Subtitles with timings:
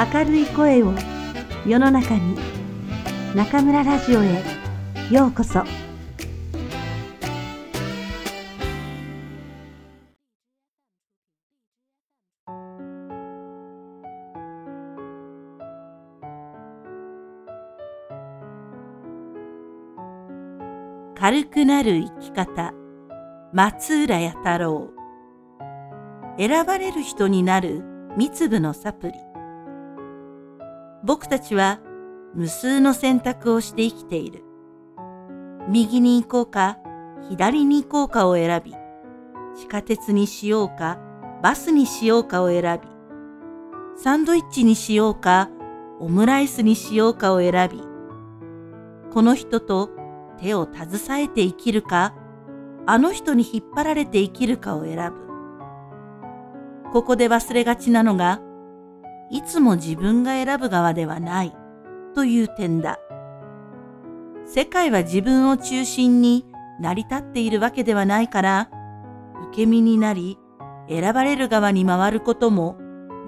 [0.00, 0.94] 明るい声を
[1.66, 2.34] 世の中に
[3.34, 4.42] 中村ラジオへ
[5.10, 5.62] ようこそ。
[21.14, 22.72] 軽くなる生き方。
[23.52, 24.88] 松浦弥太郎。
[26.38, 27.82] 選ばれる人になる
[28.16, 29.29] 三粒のサプリ。
[31.04, 31.80] 僕たちは
[32.34, 34.44] 無数の選択をして生きている
[35.68, 36.78] 右に行こうか
[37.28, 38.72] 左に行こうかを選び
[39.56, 40.98] 地下鉄にしようか
[41.42, 42.88] バスにしようかを選び
[44.02, 45.50] サンドイッチにしようか
[45.98, 47.82] オムライスにしようかを選び
[49.12, 49.90] この人と
[50.40, 52.14] 手を携えて生きるか、
[52.86, 56.90] あの人に引っ張られて生きるかを選ぶ。
[56.92, 58.40] ここで忘れがちなのが、
[59.30, 61.54] いつも自分が選ぶ側ではない
[62.14, 62.98] という点だ。
[64.44, 66.44] 世界は自分を中心に
[66.80, 68.68] 成り立っているわけではないから、
[69.50, 70.38] 受け身になり、
[70.88, 72.76] 選ばれる側に回ることも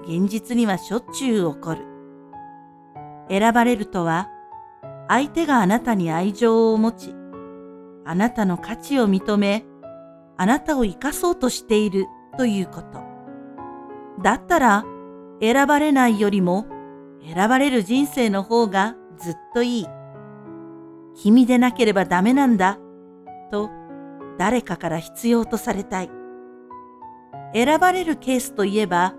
[0.05, 1.85] 現実にはしょっちゅう起こる。
[3.29, 4.27] 選ばれるとは、
[5.07, 7.15] 相手があなたに愛情を持ち、
[8.05, 9.65] あなたの価値を認め、
[10.35, 12.07] あなたを生かそうとしている
[12.37, 12.99] ということ。
[14.21, 14.85] だったら、
[15.43, 16.65] 選ばれないよりも、
[17.21, 19.87] 選ばれる人生の方がずっといい。
[21.15, 22.79] 君でなければダメなんだ、
[23.51, 23.69] と
[24.37, 26.09] 誰かから必要とされたい。
[27.53, 29.15] 選ばれるケースといえば、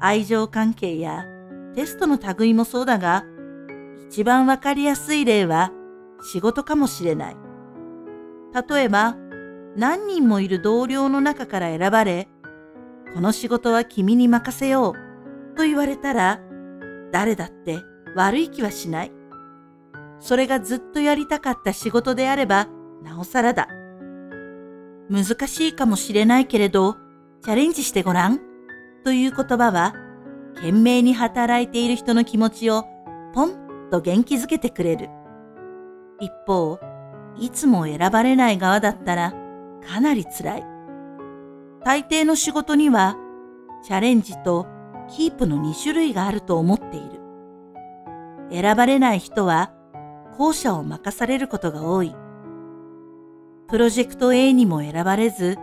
[0.00, 1.24] 愛情関係や
[1.76, 3.22] テストの類もそうだが、
[4.08, 5.70] 一番わかりやすい例は
[6.32, 7.36] 仕事かもしれない。
[8.68, 9.16] 例えば、
[9.76, 12.28] 何人もいる同僚の中から選ばれ、
[13.14, 15.13] この仕事は君に任せよう
[15.54, 16.40] と言われたら、
[17.12, 17.78] 誰だって
[18.16, 19.12] 悪い気はしない。
[20.20, 22.68] それがずっとやりたかった仕事であれば、
[23.02, 23.68] なおさらだ。
[25.10, 26.96] 難しいかもしれないけれど、
[27.42, 28.40] チャレンジしてごらん
[29.04, 29.94] という言葉は、
[30.54, 32.84] 懸命に働いている人の気持ちを
[33.34, 35.10] ポンと元気づけてくれる。
[36.20, 36.78] 一方、
[37.38, 39.34] いつも選ばれない側だったら
[39.86, 40.64] かなり辛い。
[41.84, 43.16] 大抵の仕事には
[43.82, 44.66] チャレンジと
[45.08, 47.20] キープの2種類があると思っている。
[48.50, 49.72] 選ばれない人は
[50.36, 52.14] 後者を任されることが多い。
[53.68, 55.56] プロジェクト A にも選ばれず、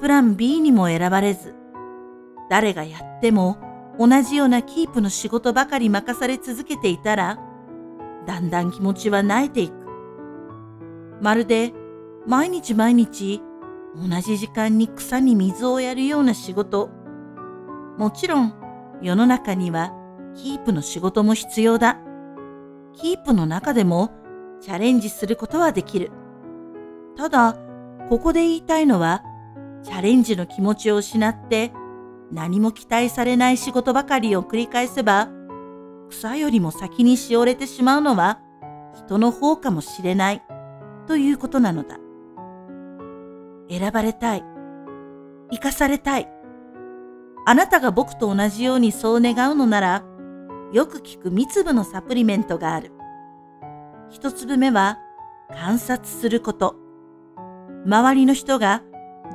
[0.00, 1.54] プラン B にも選ばれず、
[2.50, 3.56] 誰がやっても
[3.98, 7.38] 同じようなキープの仕事ばかり任され続けていたら、
[8.26, 9.74] だんだん気持ちは萎えていく。
[11.20, 11.72] まるで
[12.26, 13.40] 毎日毎日
[13.96, 16.90] 同じ時間に草に水をやるような仕事。
[17.98, 18.61] もちろん
[19.00, 19.92] 世の中には
[20.34, 21.98] キープの仕事も必要だ。
[22.94, 24.10] キープの中でも
[24.60, 26.10] チャレンジすることはできる。
[27.16, 27.56] ただ、
[28.08, 29.22] ここで言いたいのは、
[29.82, 31.72] チャレンジの気持ちを失って
[32.30, 35.28] 何も期待されない仕事ばかりを繰り返せば、
[36.08, 38.40] 草よりも先にしおれてしまうのは
[38.94, 40.42] 人の方かもしれない
[41.06, 41.98] ということなのだ。
[43.68, 44.44] 選ばれたい。
[45.50, 46.28] 生かされたい。
[47.44, 50.04] あなたが僕と同じようにそう願うのなら、
[50.72, 52.92] よく聞く三粒のサプリメントがある。
[54.10, 54.98] 一粒目は
[55.52, 56.76] 観察すること。
[57.84, 58.82] 周りの人が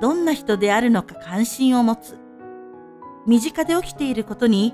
[0.01, 2.17] どんな人であるのか関心を持つ。
[3.25, 4.73] 身近で起きていることに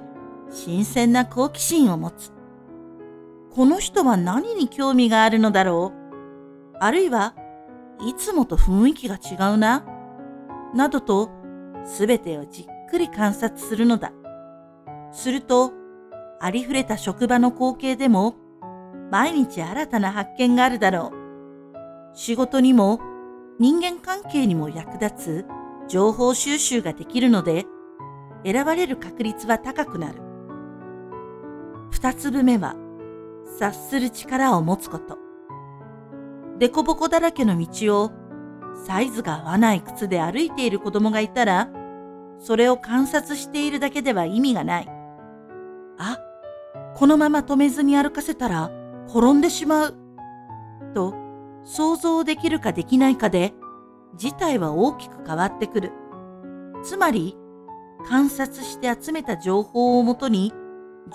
[0.52, 2.34] 新鮮な好奇心を持つ。
[3.56, 7.36] この人は何に興味があるのだろうあるいは
[8.02, 9.86] いつもと雰囲気が違うな
[10.74, 11.30] などと
[11.86, 14.12] すべてをじっくり観察するのだ。
[15.12, 15.74] すると
[16.40, 18.36] ありふれた職場の光景でも
[19.09, 22.16] 毎日新たな発見があるだろう。
[22.16, 23.00] 仕事にも
[23.59, 25.46] 人間関係にも役立つ
[25.88, 27.66] 情報収集ができるので
[28.46, 30.22] 選ばれる確率は高くなる。
[31.90, 32.76] 二粒目は、
[33.59, 35.17] 察する力を持つこと。
[36.59, 38.12] デコボコだらけの道を、
[38.85, 41.70] サイズが合わない靴で歩いている子供がいたら、
[42.43, 44.90] それを観察しているだけでは意味がない。
[45.97, 46.19] あ、
[46.93, 48.69] このまま止めずに歩かせたら
[49.07, 49.95] 転んでしまう。
[50.93, 51.16] と、
[51.63, 53.53] 想像できるかできないかで、
[54.17, 55.93] 事態は大きく変わってくる。
[56.84, 57.37] つまり、
[58.09, 60.51] 観察して集めた情報をもとに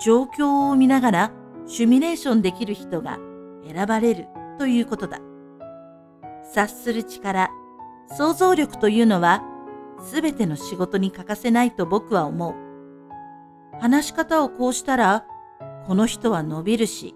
[0.03, 1.31] 状況を見ながら
[1.67, 3.19] シミュレーションできる人が
[3.71, 4.25] 選ばれる
[4.57, 5.19] ということだ。
[6.43, 7.51] 察する力、
[8.07, 9.43] 想像力というのは
[9.99, 12.55] 全ての仕事に欠かせないと僕は思う。
[13.79, 15.25] 話し方をこうしたら、
[15.87, 17.15] この人は伸びるし、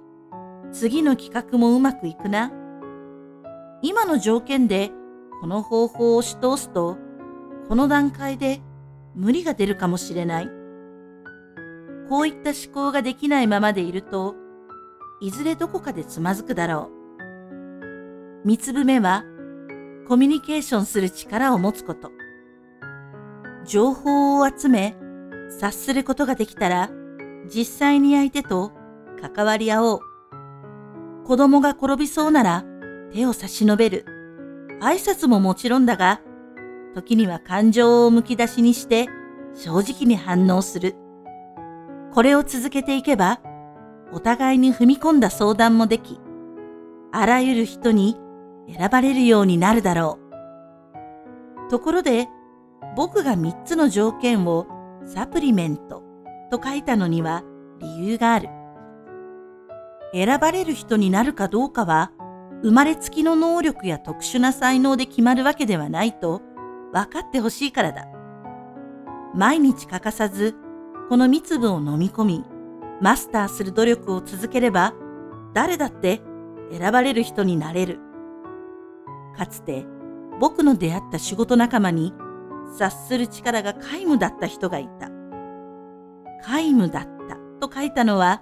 [0.71, 2.51] 次の企画もうまくいくな。
[3.81, 4.91] 今の条件で
[5.41, 6.97] この方法を押し通すと、
[7.67, 8.61] この段階で
[9.15, 10.49] 無理が出るかもしれない。
[12.09, 14.35] こういった思考ができないままでいると、
[15.21, 16.89] いずれどこかでつまずくだろ
[18.43, 18.47] う。
[18.47, 19.23] 三つ目は、
[20.07, 22.11] コミュニケーションする力を持つこと。
[23.65, 24.95] 情報を集め、
[25.49, 26.89] 察することができたら、
[27.53, 28.71] 実際に相手と
[29.21, 29.99] 関わり合おう。
[31.25, 32.65] 子供が転びそうなら
[33.13, 34.05] 手を差し伸べる。
[34.81, 36.21] 挨拶ももちろんだが、
[36.93, 39.07] 時には感情をむき出しにして
[39.55, 40.95] 正直に反応する。
[42.13, 43.39] これを続けていけば、
[44.11, 46.19] お互いに踏み込んだ相談もでき、
[47.11, 48.17] あらゆる人に
[48.67, 50.19] 選ばれるようになるだろ
[51.67, 51.69] う。
[51.69, 52.27] ところで、
[52.95, 54.67] 僕が3つの条件を
[55.05, 56.03] サプリメント
[56.51, 57.43] と書いたのには
[57.79, 58.49] 理由がある。
[60.13, 62.11] 選ばれる人になるかどうかは、
[62.61, 66.41] 生まれつきの能力や特殊な才能で決まるわけではないと
[66.93, 68.05] 分かってほしいからだ。
[69.33, 70.55] 毎日欠かさず
[71.09, 72.45] この蜜分を飲み込み、
[73.01, 74.93] マスターする努力を続ければ、
[75.53, 76.21] 誰だって
[76.71, 77.99] 選ばれる人になれる。
[79.35, 79.85] かつて
[80.39, 82.13] 僕の出会った仕事仲間に
[82.77, 85.09] 察する力が皆無だった人がいた。
[86.47, 88.41] 皆無だったと書いたのは、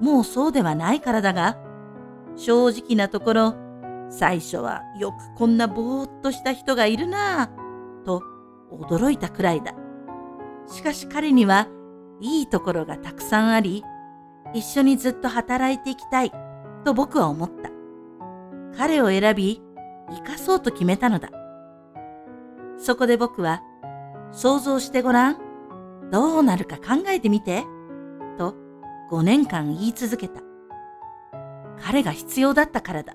[0.00, 1.58] もうそうではないからだが、
[2.36, 3.54] 正直なところ、
[4.10, 8.22] 最初はよくこんなぼーっとした人がいるなぁ、と
[8.70, 9.74] 驚いたくらいだ。
[10.66, 11.68] しかし彼には
[12.20, 13.82] いいところがたくさんあり、
[14.52, 16.32] 一緒にずっと働いていきたい
[16.84, 17.70] と僕は思った。
[18.76, 19.62] 彼を選び、
[20.10, 21.28] 生かそうと決めたのだ。
[22.84, 23.62] そこで僕は、
[24.30, 25.38] 想像してごらん。
[26.12, 27.64] どうなるか考えてみて。
[28.36, 28.54] と
[29.10, 30.42] 5年間言い続けた。
[31.80, 33.14] 彼が必要だったからだ。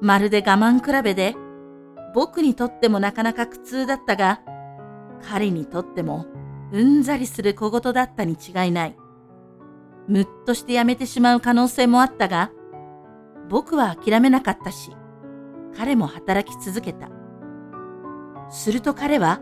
[0.00, 1.36] まるで我慢比べで、
[2.14, 4.40] 僕にとってもなかなか苦痛だったが、
[5.28, 6.24] 彼にとっても
[6.72, 8.96] うんざりする小言だったに違いない。
[10.06, 12.50] むっとしてやめてしまう可能性もあったが、
[13.50, 14.96] 僕は諦めなかったし、
[15.76, 17.17] 彼も働き続けた。
[18.50, 19.40] すると彼は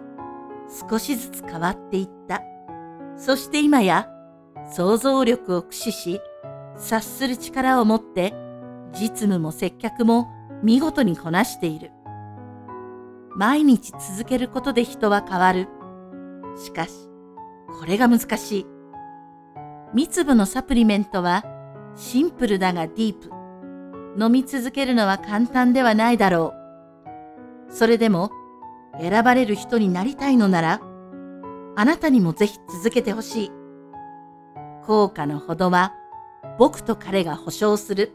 [0.90, 2.42] 少しずつ変わっていった。
[3.16, 4.08] そして今や
[4.72, 6.20] 想像力を駆使し、
[6.76, 8.34] 察する力を持って
[8.92, 10.28] 実務も接客も
[10.62, 11.92] 見事にこなしている。
[13.34, 15.68] 毎日続けることで人は変わる。
[16.56, 16.92] しかし、
[17.78, 18.66] これが難しい。
[19.94, 21.44] 三粒のサプリメントは
[21.94, 23.30] シンプルだがディープ。
[24.18, 26.54] 飲み続けるのは簡単ではないだろ
[27.68, 27.72] う。
[27.72, 28.30] それでも
[29.00, 30.80] 選ばれる人になりたいのなら、
[31.76, 33.50] あなたにもぜひ続けてほしい。
[34.84, 35.92] 効果のほどは
[36.58, 38.12] 僕と彼が保証する。